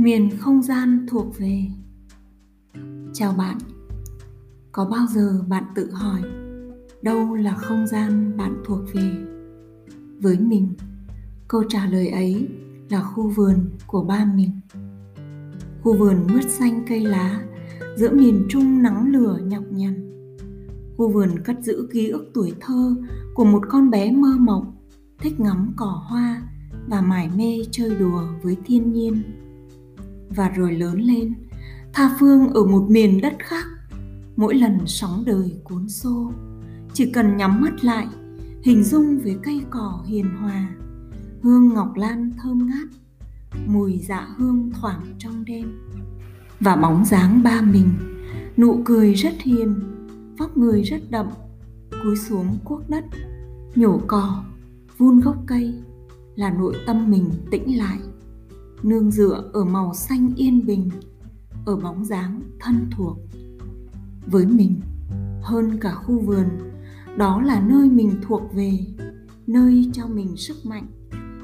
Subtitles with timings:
[0.00, 1.66] miền không gian thuộc về.
[3.12, 3.58] Chào bạn.
[4.72, 6.22] Có bao giờ bạn tự hỏi
[7.02, 9.12] đâu là không gian bạn thuộc về?
[10.20, 10.74] Với mình,
[11.48, 12.48] câu trả lời ấy
[12.88, 14.50] là khu vườn của ba mình
[15.82, 17.42] khu vườn mướt xanh cây lá
[17.96, 20.26] giữa miền trung nắng lửa nhọc nhằn.
[20.96, 22.96] Khu vườn cất giữ ký ức tuổi thơ
[23.34, 24.76] của một con bé mơ mộng,
[25.18, 26.42] thích ngắm cỏ hoa
[26.88, 29.22] và mải mê chơi đùa với thiên nhiên
[30.36, 31.34] và rồi lớn lên.
[31.92, 33.66] Tha phương ở một miền đất khác,
[34.36, 36.32] mỗi lần sóng đời cuốn xô.
[36.92, 38.06] Chỉ cần nhắm mắt lại,
[38.62, 40.68] hình dung về cây cỏ hiền hòa,
[41.42, 42.88] hương ngọc lan thơm ngát,
[43.66, 45.78] mùi dạ hương thoảng trong đêm.
[46.60, 47.88] Và bóng dáng ba mình,
[48.56, 49.74] nụ cười rất hiền,
[50.38, 51.26] vóc người rất đậm,
[52.02, 53.04] cúi xuống cuốc đất,
[53.74, 54.44] nhổ cỏ,
[54.98, 55.74] vun gốc cây,
[56.36, 57.98] là nội tâm mình tĩnh lại
[58.82, 60.90] nương dựa ở màu xanh yên bình,
[61.66, 63.18] ở bóng dáng thân thuộc.
[64.26, 64.80] Với mình,
[65.42, 66.46] hơn cả khu vườn,
[67.16, 68.78] đó là nơi mình thuộc về,
[69.46, 70.86] nơi cho mình sức mạnh.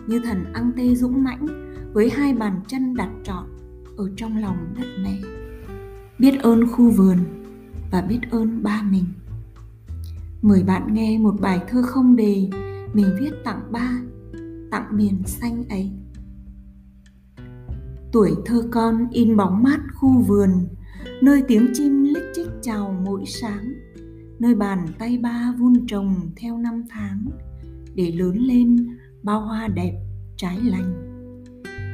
[0.07, 1.47] Như thần ăn tê dũng mãnh
[1.93, 3.47] với hai bàn chân đặt trọn
[3.97, 5.19] ở trong lòng đất mẹ.
[6.19, 7.19] Biết ơn khu vườn
[7.91, 9.05] và biết ơn ba mình.
[10.43, 12.51] Mời bạn nghe một bài thơ không đề
[12.93, 14.01] mình viết tặng ba,
[14.71, 15.91] tặng miền xanh ấy
[18.17, 20.51] tuổi thơ con in bóng mát khu vườn,
[21.23, 23.73] nơi tiếng chim lích chích chào mỗi sáng,
[24.39, 27.25] nơi bàn tay ba vun trồng theo năm tháng,
[27.95, 28.87] để lớn lên
[29.23, 29.93] bao hoa đẹp
[30.37, 30.93] trái lành.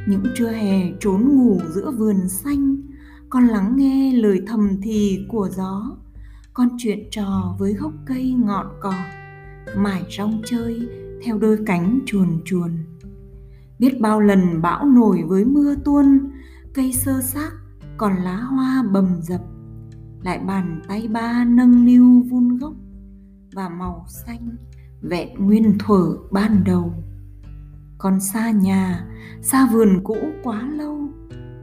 [0.08, 2.76] Những trưa hè trốn ngủ giữa vườn xanh,
[3.28, 5.96] con lắng nghe lời thầm thì của gió,
[6.54, 8.94] con chuyện trò với gốc cây ngọn cỏ,
[9.76, 10.88] mải rong chơi
[11.24, 12.70] theo đôi cánh chuồn chuồn
[13.82, 16.18] biết bao lần bão nổi với mưa tuôn,
[16.74, 17.50] cây sơ xác,
[17.96, 19.40] còn lá hoa bầm dập.
[20.22, 22.72] Lại bàn tay ba nâng niu vun gốc,
[23.54, 24.56] và màu xanh
[25.00, 26.94] vẹn nguyên thuở ban đầu.
[27.98, 29.06] Còn xa nhà,
[29.40, 31.08] xa vườn cũ quá lâu,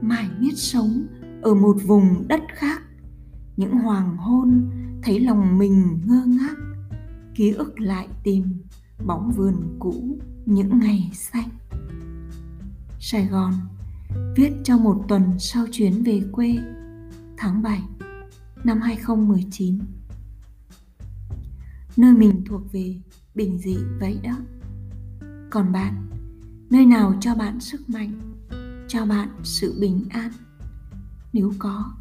[0.00, 1.06] mãi biết sống
[1.42, 2.82] ở một vùng đất khác.
[3.56, 4.70] Những hoàng hôn
[5.02, 6.56] thấy lòng mình ngơ ngác,
[7.34, 8.44] ký ức lại tìm
[9.06, 11.49] bóng vườn cũ những ngày xanh.
[13.02, 13.52] Sài Gòn
[14.36, 16.58] viết trong một tuần sau chuyến về quê
[17.36, 17.82] tháng 7
[18.64, 19.78] năm 2019
[21.96, 23.00] Nơi mình thuộc về
[23.34, 24.36] bình dị vậy đó.
[25.50, 26.08] Còn bạn,
[26.70, 28.34] nơi nào cho bạn sức mạnh,
[28.88, 30.30] cho bạn sự bình an?
[31.32, 31.92] Nếu có,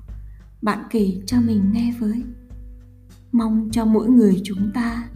[0.61, 2.23] bạn kể cho mình nghe với.
[3.31, 5.09] Mong cho mỗi người chúng ta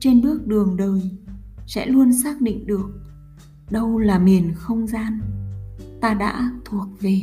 [0.00, 1.10] trên bước đường đời
[1.66, 3.07] sẽ luôn xác định được
[3.70, 5.20] đâu là miền không gian
[6.00, 7.20] ta đã thuộc về